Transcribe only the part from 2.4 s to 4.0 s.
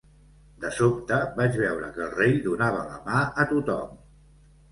donava la mà a tothom.